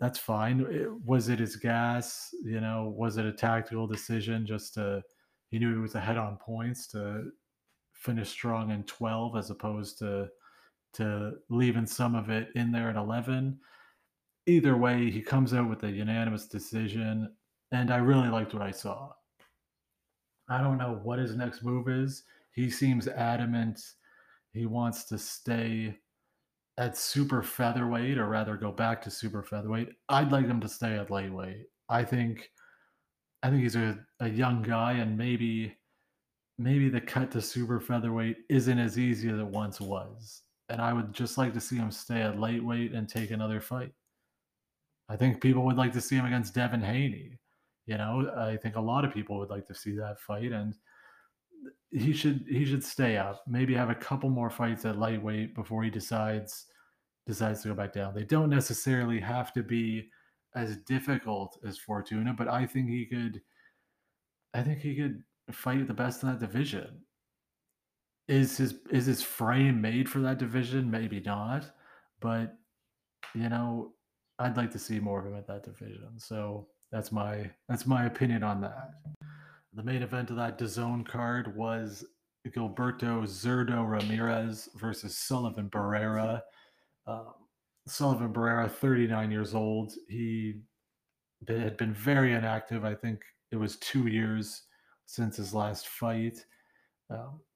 that's 0.00 0.18
fine. 0.18 0.60
It, 0.70 0.88
was 1.04 1.28
it 1.28 1.38
his 1.38 1.56
gas? 1.56 2.28
You 2.44 2.60
know, 2.60 2.92
was 2.96 3.16
it 3.16 3.26
a 3.26 3.32
tactical 3.32 3.86
decision 3.86 4.46
just 4.46 4.74
to, 4.74 5.02
he 5.50 5.58
knew 5.58 5.72
he 5.72 5.80
was 5.80 5.94
ahead 5.94 6.18
on 6.18 6.36
points 6.36 6.86
to 6.88 7.30
finish 7.92 8.28
strong 8.28 8.70
in 8.70 8.84
12 8.84 9.36
as 9.36 9.50
opposed 9.50 9.98
to, 9.98 10.28
to 10.94 11.34
leaving 11.48 11.86
some 11.86 12.14
of 12.14 12.30
it 12.30 12.48
in 12.54 12.72
there 12.72 12.90
at 12.90 12.96
11. 12.96 13.58
Either 14.46 14.76
way, 14.76 15.10
he 15.10 15.20
comes 15.20 15.52
out 15.52 15.68
with 15.68 15.82
a 15.84 15.90
unanimous 15.90 16.46
decision, 16.46 17.32
and 17.72 17.90
I 17.90 17.98
really 17.98 18.28
liked 18.28 18.54
what 18.54 18.62
I 18.62 18.70
saw. 18.70 19.12
I 20.48 20.62
don't 20.62 20.78
know 20.78 21.00
what 21.02 21.18
his 21.18 21.36
next 21.36 21.62
move 21.62 21.88
is. 21.88 22.24
He 22.52 22.70
seems 22.70 23.06
adamant. 23.06 23.80
He 24.52 24.66
wants 24.66 25.04
to 25.04 25.18
stay 25.18 25.98
at 26.78 26.96
super 26.96 27.42
featherweight, 27.42 28.18
or 28.18 28.28
rather 28.28 28.56
go 28.56 28.72
back 28.72 29.02
to 29.02 29.10
super 29.10 29.42
featherweight. 29.42 29.90
I'd 30.08 30.32
like 30.32 30.46
him 30.46 30.60
to 30.60 30.68
stay 30.68 30.94
at 30.96 31.10
lightweight. 31.10 31.66
I 31.88 32.04
think 32.04 32.50
I 33.42 33.50
think 33.50 33.62
he's 33.62 33.76
a, 33.76 33.98
a 34.20 34.28
young 34.28 34.62
guy, 34.62 34.92
and 34.92 35.16
maybe 35.16 35.76
maybe 36.58 36.88
the 36.88 37.00
cut 37.00 37.30
to 37.32 37.42
super 37.42 37.80
featherweight 37.80 38.38
isn't 38.48 38.78
as 38.78 38.98
easy 38.98 39.28
as 39.28 39.38
it 39.38 39.46
once 39.46 39.80
was. 39.80 40.42
And 40.68 40.80
I 40.80 40.92
would 40.92 41.12
just 41.12 41.38
like 41.38 41.54
to 41.54 41.60
see 41.60 41.76
him 41.76 41.90
stay 41.90 42.20
at 42.20 42.38
lightweight 42.38 42.92
and 42.92 43.08
take 43.08 43.30
another 43.30 43.60
fight. 43.60 43.92
I 45.08 45.16
think 45.16 45.40
people 45.40 45.64
would 45.64 45.76
like 45.76 45.92
to 45.94 46.00
see 46.00 46.16
him 46.16 46.26
against 46.26 46.54
Devin 46.54 46.82
Haney. 46.82 47.38
You 47.86 47.96
know, 47.96 48.30
I 48.36 48.56
think 48.58 48.76
a 48.76 48.80
lot 48.80 49.04
of 49.04 49.14
people 49.14 49.38
would 49.38 49.48
like 49.48 49.66
to 49.68 49.74
see 49.74 49.96
that 49.96 50.20
fight, 50.20 50.52
and 50.52 50.74
he 51.90 52.12
should 52.12 52.44
he 52.46 52.66
should 52.66 52.84
stay 52.84 53.16
up. 53.16 53.42
Maybe 53.46 53.74
have 53.74 53.88
a 53.88 53.94
couple 53.94 54.28
more 54.28 54.50
fights 54.50 54.84
at 54.84 54.98
lightweight 54.98 55.54
before 55.54 55.82
he 55.82 55.90
decides 55.90 56.66
decides 57.26 57.62
to 57.62 57.68
go 57.68 57.74
back 57.74 57.94
down. 57.94 58.14
They 58.14 58.24
don't 58.24 58.50
necessarily 58.50 59.20
have 59.20 59.52
to 59.54 59.62
be 59.62 60.10
as 60.54 60.76
difficult 60.78 61.58
as 61.66 61.78
Fortuna, 61.78 62.34
but 62.36 62.48
I 62.48 62.66
think 62.66 62.88
he 62.88 63.06
could. 63.06 63.40
I 64.54 64.62
think 64.62 64.80
he 64.80 64.94
could 64.94 65.22
fight 65.50 65.86
the 65.86 65.94
best 65.94 66.22
in 66.22 66.28
that 66.28 66.40
division. 66.40 67.00
Is 68.28 68.56
his 68.56 68.74
is 68.90 69.06
his 69.06 69.22
frame 69.22 69.80
made 69.80 70.08
for 70.08 70.20
that 70.20 70.38
division? 70.38 70.90
Maybe 70.90 71.20
not, 71.20 71.70
but 72.20 72.56
you 73.34 73.48
know, 73.48 73.92
I'd 74.38 74.56
like 74.56 74.70
to 74.72 74.78
see 74.78 75.00
more 75.00 75.20
of 75.20 75.26
him 75.26 75.36
at 75.36 75.46
that 75.46 75.64
division. 75.64 76.18
So 76.18 76.68
that's 76.92 77.10
my 77.10 77.50
that's 77.68 77.86
my 77.86 78.06
opinion 78.06 78.42
on 78.42 78.60
that. 78.60 78.90
The 79.74 79.82
main 79.82 80.02
event 80.02 80.30
of 80.30 80.36
that 80.36 80.58
DAZN 80.58 81.06
card 81.06 81.56
was 81.56 82.04
Gilberto 82.46 83.24
Zurdo 83.24 83.88
Ramirez 83.88 84.68
versus 84.76 85.16
Sullivan 85.16 85.68
Barrera. 85.70 86.40
Um, 87.06 87.34
Sullivan 87.86 88.32
Barrera, 88.32 88.70
39 88.70 89.30
years 89.30 89.54
old. 89.54 89.92
He 90.08 90.60
had 91.46 91.76
been 91.76 91.94
very 91.94 92.32
inactive. 92.32 92.84
I 92.84 92.94
think 92.94 93.20
it 93.50 93.56
was 93.56 93.76
two 93.76 94.06
years 94.06 94.62
since 95.06 95.36
his 95.36 95.54
last 95.54 95.88
fight. 95.88 96.44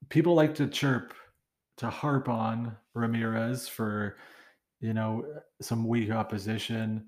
People 0.09 0.35
like 0.35 0.55
to 0.57 0.67
chirp, 0.67 1.15
to 1.79 1.89
harp 1.89 2.29
on 2.29 2.77
Ramirez 2.95 3.69
for, 3.69 4.17
you 4.81 4.93
know, 4.95 5.25
some 5.61 5.87
weak 5.87 6.11
opposition. 6.11 7.07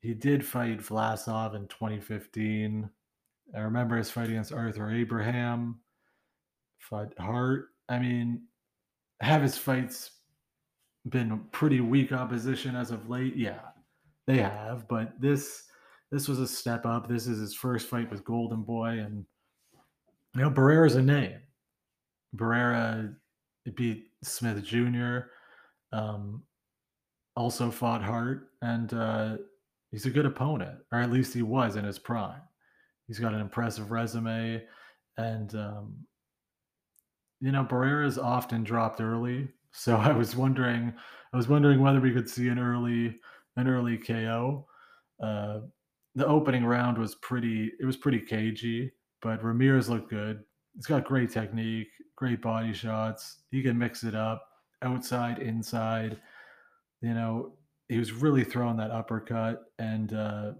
He 0.00 0.14
did 0.14 0.46
fight 0.46 0.78
Vlasov 0.78 1.54
in 1.54 1.66
2015. 1.68 2.88
I 3.54 3.60
remember 3.60 3.96
his 3.96 4.10
fight 4.10 4.28
against 4.28 4.52
Arthur 4.52 4.90
Abraham, 4.90 5.80
fought 6.78 7.12
Hart. 7.18 7.66
I 7.88 7.98
mean, 7.98 8.42
have 9.20 9.42
his 9.42 9.56
fights 9.56 10.10
been 11.08 11.40
pretty 11.52 11.80
weak 11.80 12.12
opposition 12.12 12.76
as 12.76 12.90
of 12.90 13.08
late? 13.08 13.36
Yeah, 13.36 13.60
they 14.26 14.38
have. 14.38 14.88
But 14.88 15.20
this 15.20 15.64
this 16.12 16.28
was 16.28 16.38
a 16.38 16.46
step 16.46 16.86
up. 16.86 17.08
This 17.08 17.26
is 17.26 17.38
his 17.38 17.54
first 17.54 17.88
fight 17.88 18.10
with 18.10 18.24
Golden 18.24 18.62
Boy, 18.62 18.98
and 19.00 19.24
you 20.34 20.42
know 20.42 20.50
Barrera's 20.50 20.96
a 20.96 21.02
name. 21.02 21.38
Barrera 22.36 23.14
beat 23.74 24.08
Smith 24.22 24.62
Jr. 24.62 25.18
Um, 25.92 26.42
also 27.36 27.70
fought 27.70 28.02
Hart, 28.02 28.48
and 28.62 28.92
uh, 28.94 29.36
he's 29.90 30.06
a 30.06 30.10
good 30.10 30.26
opponent, 30.26 30.78
or 30.92 31.00
at 31.00 31.12
least 31.12 31.34
he 31.34 31.42
was 31.42 31.76
in 31.76 31.84
his 31.84 31.98
prime. 31.98 32.40
He's 33.06 33.18
got 33.18 33.34
an 33.34 33.40
impressive 33.40 33.90
resume, 33.90 34.62
and 35.16 35.54
um, 35.54 35.96
you 37.40 37.52
know 37.52 37.64
Barrera's 37.64 38.18
often 38.18 38.64
dropped 38.64 39.00
early, 39.00 39.48
so 39.72 39.96
I 39.96 40.12
was 40.12 40.34
wondering, 40.34 40.94
I 41.32 41.36
was 41.36 41.48
wondering 41.48 41.80
whether 41.80 42.00
we 42.00 42.12
could 42.12 42.28
see 42.28 42.48
an 42.48 42.58
early, 42.58 43.18
an 43.56 43.68
early 43.68 43.98
KO. 43.98 44.66
Uh, 45.22 45.60
the 46.14 46.26
opening 46.26 46.64
round 46.64 46.96
was 46.96 47.14
pretty, 47.16 47.70
it 47.78 47.84
was 47.84 47.96
pretty 47.96 48.20
cagey, 48.20 48.90
but 49.20 49.44
Ramirez 49.44 49.88
looked 49.90 50.08
good. 50.08 50.42
He's 50.76 50.86
got 50.86 51.04
great 51.04 51.30
technique, 51.30 51.88
great 52.14 52.40
body 52.40 52.72
shots. 52.72 53.38
He 53.50 53.62
can 53.62 53.78
mix 53.78 54.04
it 54.04 54.14
up, 54.14 54.46
outside, 54.82 55.38
inside. 55.38 56.20
You 57.00 57.14
know, 57.14 57.54
he 57.88 57.98
was 57.98 58.12
really 58.12 58.44
throwing 58.44 58.76
that 58.76 58.90
uppercut, 58.90 59.64
and 59.78 60.12
uh, 60.12 60.52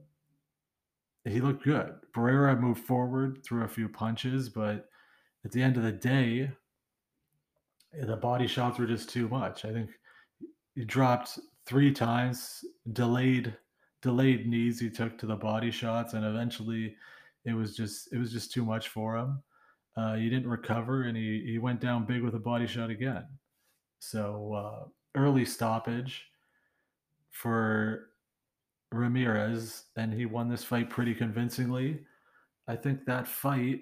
he 1.25 1.40
looked 1.40 1.64
good. 1.64 1.94
Barrera 2.14 2.58
moved 2.58 2.85
forward, 2.85 3.42
threw 3.44 3.64
a 3.64 3.68
few 3.68 3.88
punches, 3.88 4.49
but 4.49 4.88
at 5.44 5.52
the 5.52 5.62
end 5.62 5.76
of 5.76 5.82
the 5.82 5.92
day, 5.92 6.50
the 7.92 8.16
body 8.16 8.46
shots 8.46 8.78
were 8.78 8.87
just 8.87 9.08
too 9.08 9.28
much. 9.28 9.64
I 9.64 9.73
think 9.73 9.90
he 10.75 10.85
dropped 10.85 11.38
three 11.66 11.92
times, 11.92 12.64
delayed 12.92 13.56
delayed 14.02 14.46
knees 14.46 14.78
he 14.78 14.88
took 14.88 15.18
to 15.18 15.26
the 15.26 15.37
body 15.37 15.70
shots, 15.70 16.14
and 16.14 16.25
eventually 16.25 16.94
it 17.44 17.54
was 17.54 17.76
just 17.76 18.12
it 18.12 18.18
was 18.18 18.32
just 18.32 18.52
too 18.52 18.64
much 18.64 18.88
for 18.88 19.16
him. 19.16 19.42
Uh, 19.97 20.15
he 20.15 20.29
didn't 20.29 20.49
recover, 20.49 21.05
and 21.05 21.17
he 21.17 21.43
he 21.47 21.59
went 21.59 21.81
down 21.81 22.05
big 22.05 22.23
with 22.23 22.35
a 22.35 22.38
body 22.38 22.67
shot 22.67 22.91
again. 22.91 23.25
So 23.99 24.53
uh, 24.53 24.88
early 25.19 25.45
stoppage 25.45 26.25
for 27.31 28.11
Ramirez, 28.93 29.85
and 29.97 30.12
he 30.12 30.26
won 30.26 30.49
this 30.49 30.65
fight 30.65 30.91
pretty 30.91 31.15
convincingly. 31.15 32.00
I 32.69 32.76
think 32.76 33.05
that 33.07 33.26
fight 33.26 33.81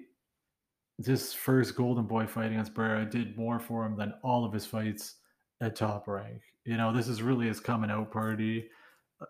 this 0.97 1.33
first 1.33 1.75
Golden 1.75 2.05
Boy 2.05 2.25
fight 2.25 2.51
against 2.51 2.73
Barrera 2.73 3.09
did 3.09 3.37
more 3.37 3.59
for 3.59 3.85
him 3.85 3.97
than 3.97 4.13
all 4.23 4.45
of 4.45 4.53
his 4.53 4.65
fights 4.65 5.15
at 5.61 5.75
top 5.75 6.07
rank. 6.07 6.41
You 6.65 6.77
know, 6.77 6.93
this 6.93 7.07
is 7.07 7.21
really 7.21 7.47
his 7.47 7.59
coming 7.59 7.91
out 7.91 8.11
party. 8.11 8.69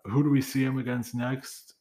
Who 0.06 0.24
do 0.24 0.30
we 0.30 0.42
see 0.42 0.64
him 0.64 0.78
against 0.78 1.16
next? 1.16 1.74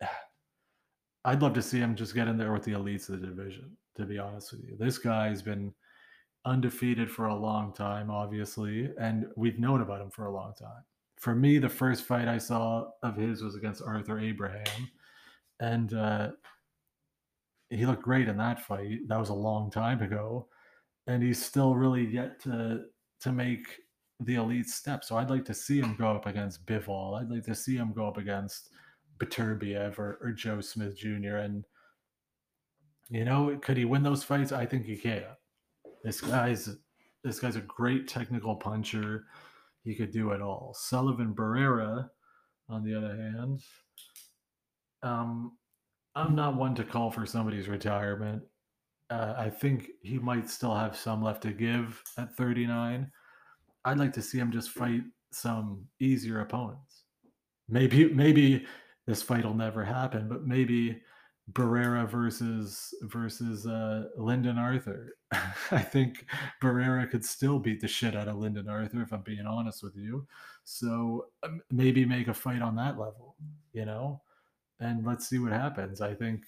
I'd 1.24 1.42
love 1.42 1.54
to 1.54 1.62
see 1.62 1.78
him 1.78 1.94
just 1.94 2.14
get 2.14 2.28
in 2.28 2.36
there 2.36 2.52
with 2.52 2.64
the 2.64 2.72
elites 2.72 3.08
of 3.08 3.20
the 3.20 3.26
division, 3.26 3.76
to 3.96 4.04
be 4.04 4.18
honest 4.18 4.52
with 4.52 4.64
you. 4.64 4.76
This 4.78 4.98
guy's 4.98 5.42
been 5.42 5.72
undefeated 6.44 7.10
for 7.10 7.26
a 7.26 7.34
long 7.34 7.72
time, 7.72 8.10
obviously, 8.10 8.90
and 8.98 9.26
we've 9.36 9.58
known 9.58 9.80
about 9.80 10.00
him 10.00 10.10
for 10.10 10.26
a 10.26 10.32
long 10.32 10.54
time. 10.58 10.84
For 11.18 11.34
me, 11.34 11.58
the 11.58 11.68
first 11.68 12.04
fight 12.04 12.26
I 12.26 12.38
saw 12.38 12.88
of 13.02 13.16
his 13.16 13.42
was 13.42 13.54
against 13.54 13.82
Arthur 13.82 14.18
Abraham. 14.18 14.90
And 15.60 15.94
uh, 15.94 16.30
he 17.72 17.86
looked 17.86 18.02
great 18.02 18.28
in 18.28 18.36
that 18.36 18.60
fight. 18.60 19.08
That 19.08 19.18
was 19.18 19.30
a 19.30 19.34
long 19.34 19.70
time 19.70 20.02
ago, 20.02 20.48
and 21.06 21.22
he's 21.22 21.42
still 21.42 21.74
really 21.74 22.06
yet 22.06 22.40
to 22.42 22.84
to 23.20 23.32
make 23.32 23.66
the 24.20 24.34
elite 24.34 24.68
step. 24.68 25.04
So 25.04 25.16
I'd 25.16 25.30
like 25.30 25.44
to 25.46 25.54
see 25.54 25.80
him 25.80 25.96
go 25.98 26.10
up 26.10 26.26
against 26.26 26.66
Bivol. 26.66 27.20
I'd 27.20 27.30
like 27.30 27.44
to 27.44 27.54
see 27.54 27.76
him 27.76 27.92
go 27.92 28.06
up 28.06 28.18
against 28.18 28.70
Beterbiev 29.18 29.98
or, 29.98 30.18
or 30.20 30.32
Joe 30.32 30.60
Smith 30.60 30.96
Jr. 30.96 31.36
And 31.36 31.64
you 33.12 33.26
know, 33.26 33.58
could 33.60 33.76
he 33.76 33.84
win 33.84 34.02
those 34.02 34.24
fights? 34.24 34.52
I 34.52 34.64
think 34.64 34.86
he 34.86 34.96
can. 34.96 35.24
This 36.02 36.22
guy's 36.22 36.74
this 37.22 37.38
guy's 37.38 37.56
a 37.56 37.60
great 37.60 38.08
technical 38.08 38.56
puncher. 38.56 39.26
He 39.84 39.94
could 39.94 40.10
do 40.10 40.30
it 40.30 40.40
all. 40.40 40.74
Sullivan 40.74 41.34
Barrera, 41.34 42.08
on 42.70 42.82
the 42.82 42.96
other 42.96 43.14
hand, 43.14 43.60
um, 45.02 45.52
I'm 46.14 46.34
not 46.34 46.56
one 46.56 46.74
to 46.76 46.84
call 46.84 47.10
for 47.10 47.26
somebody's 47.26 47.68
retirement. 47.68 48.42
Uh, 49.10 49.34
I 49.36 49.50
think 49.50 49.90
he 50.00 50.18
might 50.18 50.48
still 50.48 50.74
have 50.74 50.96
some 50.96 51.22
left 51.22 51.42
to 51.42 51.52
give 51.52 52.02
at 52.16 52.34
39. 52.34 53.10
I'd 53.84 53.98
like 53.98 54.14
to 54.14 54.22
see 54.22 54.38
him 54.38 54.50
just 54.50 54.70
fight 54.70 55.02
some 55.32 55.84
easier 56.00 56.40
opponents. 56.40 57.04
Maybe 57.68 58.08
maybe 58.08 58.64
this 59.06 59.20
fight 59.22 59.44
will 59.44 59.52
never 59.52 59.84
happen, 59.84 60.30
but 60.30 60.46
maybe 60.46 61.02
Barrera 61.50 62.08
versus 62.08 62.94
versus 63.02 63.66
uh, 63.66 64.04
Lyndon 64.16 64.58
Arthur. 64.58 65.16
I 65.70 65.82
think 65.82 66.26
Barrera 66.62 67.10
could 67.10 67.24
still 67.24 67.58
beat 67.58 67.80
the 67.80 67.88
shit 67.88 68.14
out 68.14 68.28
of 68.28 68.36
Lyndon 68.36 68.68
Arthur 68.68 69.02
if 69.02 69.12
I'm 69.12 69.22
being 69.22 69.46
honest 69.46 69.82
with 69.82 69.96
you. 69.96 70.26
So 70.64 71.26
um, 71.42 71.60
maybe 71.70 72.04
make 72.04 72.28
a 72.28 72.34
fight 72.34 72.62
on 72.62 72.76
that 72.76 72.98
level, 72.98 73.34
you 73.72 73.84
know 73.84 74.20
and 74.82 75.06
let's 75.06 75.28
see 75.28 75.38
what 75.38 75.52
happens. 75.52 76.00
I 76.00 76.12
think 76.12 76.42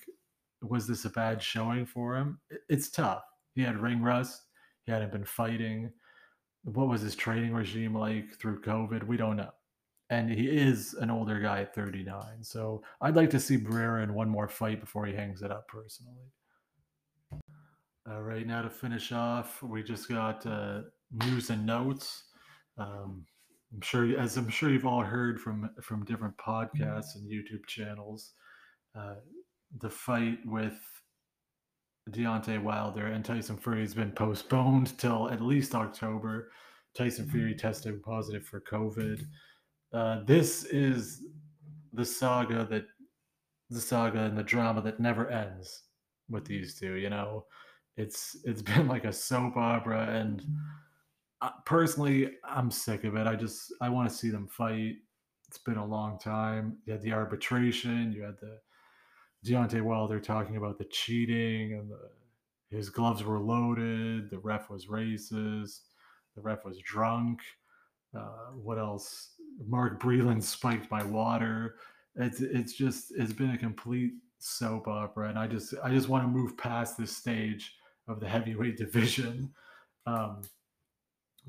was 0.61 0.87
this 0.87 1.05
a 1.05 1.11
bad 1.11 1.43
showing 1.43 1.87
for 1.87 2.17
him? 2.17 2.41
It's 2.69 2.91
tough. 2.91 3.23
He 3.55 3.63
had 3.63 3.79
ring 3.79 4.03
rust. 4.03 4.43
He 4.85 4.93
hadn't 4.93 5.13
been 5.13 5.25
fighting. 5.25 5.93
What 6.65 6.89
was 6.89 7.01
his 7.01 7.15
training 7.15 7.53
regime 7.55 7.95
like 7.95 8.35
through 8.39 8.63
COVID? 8.63 9.07
We 9.07 9.17
don't 9.17 9.37
know. 9.37 9.53
And 10.15 10.31
he 10.31 10.47
is 10.47 10.95
an 10.95 11.11
older 11.11 11.41
guy 11.41 11.63
at 11.63 11.75
39. 11.75 12.23
So 12.43 12.83
I'd 13.01 13.17
like 13.17 13.31
to 13.31 13.41
see 13.41 13.59
Barrera 13.59 14.05
in 14.05 14.15
one 14.15 14.29
more 14.29 14.49
fight 14.49 14.81
before 14.81 15.07
he 15.07 15.15
hangs 15.15 15.43
it 15.43 15.51
up 15.51 15.67
personally. 15.67 16.31
All 18.09 18.23
right, 18.23 18.47
now 18.47 18.63
to 18.63 18.71
finish 18.71 19.13
off, 19.13 19.63
we 19.63 19.83
just 19.83 20.09
got 20.09 20.47
uh, 20.47 20.83
news 21.11 21.51
and 21.51 21.67
notes. 21.67 22.25
Um, 22.79 23.25
I'm 23.73 23.81
sure, 23.81 24.19
as 24.21 24.37
I'm 24.37 24.49
sure 24.49 24.71
you've 24.71 24.87
all 24.87 25.03
heard 25.03 25.41
from 25.41 25.71
from 25.83 26.05
different 26.05 26.37
podcasts 26.37 27.17
and 27.17 27.29
YouTube 27.29 27.67
channels, 27.67 28.35
uh, 28.97 29.15
the 29.81 29.91
fight 29.91 30.39
with 30.45 30.79
Deontay 32.11 32.63
Wilder 32.63 33.07
and 33.07 33.25
Tyson 33.25 33.57
Fury 33.57 33.81
has 33.81 33.95
been 33.95 34.13
postponed 34.13 34.97
till 34.99 35.31
at 35.31 35.41
least 35.41 35.75
October. 35.75 36.51
Tyson 36.95 37.29
Fury 37.29 37.55
mm-hmm. 37.55 37.67
tested 37.67 38.03
positive 38.03 38.45
for 38.45 38.61
COVID. 38.61 39.25
Uh, 39.95 40.25
this 40.25 40.65
is 40.65 41.23
the 41.93 42.05
saga 42.05 42.67
that 42.69 42.87
the 43.71 43.81
saga 43.81 44.21
and 44.21 44.37
the 44.37 44.43
drama 44.43 44.83
that 44.83 45.01
never 45.01 45.31
ends 45.31 45.85
with 46.29 46.45
these 46.45 46.79
two. 46.79 46.95
You 46.95 47.11
know, 47.11 47.47
it's 47.97 48.37
it's 48.45 48.63
been 48.75 48.89
like 48.89 49.05
a 49.05 49.13
soap 49.13 49.57
opera, 49.57 50.09
and 50.11 50.45
uh, 51.41 51.51
personally, 51.65 52.33
I'm 52.45 52.71
sick 52.71 53.05
of 53.05 53.17
it. 53.17 53.27
I 53.27 53.37
just 53.37 53.73
I 53.81 53.89
want 53.89 54.09
to 54.09 54.15
see 54.15 54.31
them 54.31 54.49
fight. 54.49 54.97
It's 55.49 55.59
been 55.59 55.77
a 55.77 55.87
long 55.87 56.19
time. 56.19 56.79
You 56.87 56.95
had 56.95 57.03
the 57.03 57.13
arbitration. 57.13 58.13
You 58.13 58.23
had 58.23 58.39
the 58.41 58.59
Deontay 59.47 59.83
Wilder 59.83 60.19
talking 60.19 60.57
about 60.57 60.79
the 60.79 60.87
cheating 60.87 61.75
and 61.75 61.91
the, 61.91 62.77
his 62.77 62.89
gloves 62.89 63.23
were 63.23 63.39
loaded. 63.39 64.31
The 64.31 64.39
ref 64.39 64.71
was 64.71 64.87
racist. 64.87 65.81
The 66.35 66.43
ref 66.43 66.65
was 66.65 66.79
drunk. 66.79 67.41
Uh, 68.17 68.53
what 68.55 68.79
else? 68.79 69.34
Mark 69.67 70.01
Breland 70.01 70.43
spiked 70.43 70.91
my 70.91 71.03
water. 71.05 71.77
It's 72.17 72.41
it's 72.41 72.75
just 72.75 73.13
it's 73.17 73.33
been 73.33 73.51
a 73.51 73.59
complete 73.59 74.13
soap 74.39 74.89
opera, 74.89 75.29
and 75.29 75.39
I 75.39 75.47
just 75.47 75.75
I 75.83 75.91
just 75.91 76.09
want 76.09 76.25
to 76.25 76.29
move 76.29 76.57
past 76.57 76.97
this 76.97 77.17
stage 77.17 77.75
of 78.09 78.21
the 78.21 78.29
heavyweight 78.29 78.77
division. 78.79 79.53
Um, 80.07 80.43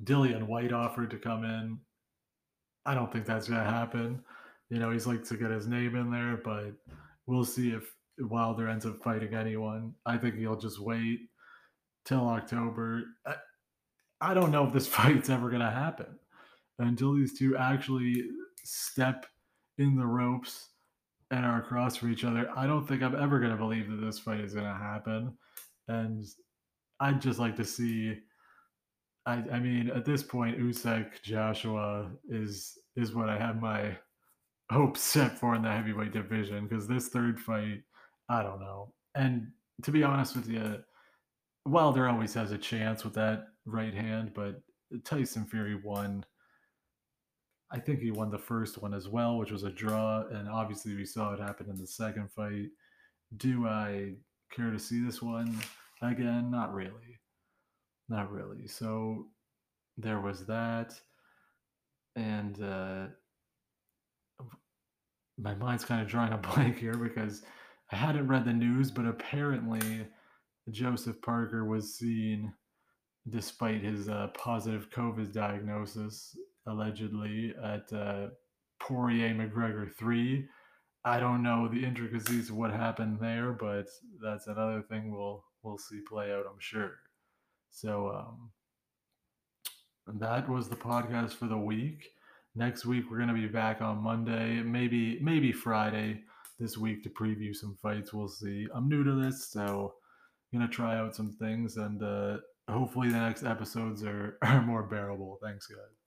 Dillian 0.03 0.43
Whyte 0.43 0.73
offered 0.73 1.09
to 1.11 1.17
come 1.17 1.43
in. 1.43 1.79
I 2.85 2.93
don't 2.93 3.11
think 3.11 3.25
that's 3.25 3.47
gonna 3.47 3.63
happen. 3.63 4.23
You 4.69 4.79
know, 4.79 4.91
he's 4.91 5.07
like 5.07 5.23
to 5.25 5.37
get 5.37 5.51
his 5.51 5.67
name 5.67 5.95
in 5.95 6.11
there, 6.11 6.37
but 6.43 6.73
we'll 7.27 7.45
see 7.45 7.71
if 7.71 7.93
Wilder 8.19 8.67
ends 8.67 8.85
up 8.85 9.01
fighting 9.03 9.33
anyone. 9.33 9.93
I 10.05 10.17
think 10.17 10.35
he'll 10.35 10.59
just 10.59 10.79
wait 10.79 11.19
till 12.05 12.27
October. 12.27 13.03
I, 13.25 13.35
I 14.21 14.33
don't 14.33 14.51
know 14.51 14.65
if 14.65 14.73
this 14.73 14.87
fight's 14.97 15.29
ever 15.29 15.49
gonna 15.49 15.71
happen 15.71 16.17
until 16.79 17.13
these 17.13 17.37
two 17.37 17.55
actually 17.57 18.23
step 18.63 19.25
in 19.77 19.95
the 19.97 20.05
ropes 20.05 20.69
and 21.31 21.45
are 21.45 21.59
across 21.59 21.95
from 21.95 22.11
each 22.11 22.23
other. 22.23 22.49
I 22.55 22.67
don't 22.67 22.87
think 22.87 23.01
I'm 23.01 23.15
ever 23.15 23.39
gonna 23.39 23.57
believe 23.57 23.89
that 23.89 24.05
this 24.05 24.19
fight 24.19 24.41
is 24.41 24.53
gonna 24.53 24.75
happen. 24.75 25.33
And 25.87 26.23
I'd 26.99 27.21
just 27.21 27.39
like 27.39 27.55
to 27.57 27.65
see 27.65 28.19
I, 29.25 29.43
I 29.51 29.59
mean, 29.59 29.89
at 29.89 30.05
this 30.05 30.21
point, 30.21 30.59
Usyk 30.59 31.21
Joshua 31.23 32.11
is 32.29 32.77
is 32.95 33.13
what 33.13 33.29
I 33.29 33.37
have 33.37 33.61
my 33.61 33.97
hopes 34.71 35.01
set 35.01 35.37
for 35.37 35.55
in 35.55 35.61
the 35.61 35.71
heavyweight 35.71 36.13
division 36.13 36.67
because 36.67 36.87
this 36.87 37.09
third 37.09 37.39
fight, 37.39 37.81
I 38.29 38.43
don't 38.43 38.59
know. 38.59 38.93
And 39.15 39.47
to 39.83 39.91
be 39.91 40.03
honest 40.03 40.35
with 40.35 40.47
you, 40.47 40.79
Wilder 41.65 42.07
always 42.07 42.33
has 42.35 42.51
a 42.51 42.57
chance 42.57 43.03
with 43.03 43.13
that 43.15 43.47
right 43.65 43.93
hand, 43.93 44.31
but 44.33 44.61
Tyson 45.03 45.45
Fury 45.45 45.79
won. 45.83 46.25
I 47.75 47.79
think 47.79 47.99
he 47.99 48.09
won 48.09 48.31
the 48.31 48.37
first 48.37 48.81
one 48.81 48.93
as 48.93 49.09
well, 49.09 49.37
which 49.37 49.51
was 49.51 49.63
a 49.63 49.69
draw, 49.69 50.23
and 50.31 50.47
obviously 50.47 50.95
we 50.95 51.03
saw 51.03 51.33
it 51.33 51.41
happen 51.41 51.69
in 51.69 51.75
the 51.75 51.85
second 51.85 52.31
fight. 52.31 52.69
Do 53.35 53.67
I 53.67 54.13
care 54.49 54.71
to 54.71 54.79
see 54.79 55.03
this 55.03 55.21
one 55.21 55.59
again? 56.01 56.49
Not 56.49 56.73
really. 56.73 57.19
Not 58.07 58.31
really. 58.31 58.65
So 58.67 59.27
there 59.97 60.21
was 60.21 60.45
that. 60.45 60.93
And 62.15 62.63
uh, 62.63 63.07
my 65.37 65.53
mind's 65.55 65.83
kind 65.83 66.01
of 66.01 66.07
drawing 66.07 66.31
a 66.31 66.37
blank 66.55 66.79
here 66.79 66.95
because 66.95 67.41
I 67.91 67.97
hadn't 67.97 68.29
read 68.29 68.45
the 68.45 68.53
news, 68.53 68.89
but 68.89 69.05
apparently 69.05 70.07
Joseph 70.71 71.21
Parker 71.21 71.65
was 71.65 71.93
seen, 71.93 72.53
despite 73.27 73.81
his 73.81 74.07
uh, 74.07 74.29
positive 74.33 74.89
COVID 74.91 75.33
diagnosis, 75.33 76.37
allegedly 76.67 77.53
at 77.63 77.91
uh, 77.93 78.27
Poirier 78.79 79.33
McGregor 79.33 79.93
3. 79.95 80.47
I 81.03 81.19
don't 81.19 81.43
know 81.43 81.67
the 81.67 81.83
intricacies 81.85 82.49
of 82.49 82.57
what 82.57 82.71
happened 82.71 83.19
there, 83.21 83.51
but 83.51 83.87
that's 84.23 84.47
another 84.47 84.81
thing 84.81 85.11
we'll 85.11 85.43
we'll 85.61 85.77
see 85.77 85.99
play 86.07 86.31
out, 86.31 86.45
I'm 86.49 86.59
sure. 86.59 86.93
So 87.69 88.09
um, 88.09 88.51
that 90.19 90.49
was 90.49 90.69
the 90.69 90.75
podcast 90.75 91.33
for 91.33 91.47
the 91.47 91.57
week. 91.57 92.09
Next 92.55 92.85
week 92.85 93.05
we're 93.09 93.19
gonna 93.19 93.33
be 93.33 93.47
back 93.47 93.81
on 93.81 93.97
Monday, 93.97 94.61
maybe 94.63 95.19
maybe 95.19 95.51
Friday 95.51 96.21
this 96.59 96.77
week 96.77 97.03
to 97.03 97.09
preview 97.09 97.55
some 97.55 97.77
fights. 97.81 98.13
We'll 98.13 98.27
see. 98.27 98.67
I'm 98.73 98.87
new 98.89 99.03
to 99.03 99.13
this, 99.23 99.47
so 99.49 99.93
I'm 100.53 100.59
gonna 100.59 100.71
try 100.71 100.97
out 100.97 101.15
some 101.15 101.33
things, 101.33 101.77
and 101.77 102.01
uh, 102.01 102.37
hopefully 102.69 103.09
the 103.09 103.19
next 103.19 103.43
episodes 103.43 104.03
are, 104.03 104.37
are 104.41 104.61
more 104.61 104.83
bearable. 104.83 105.37
Thanks, 105.43 105.67
guys. 105.67 106.04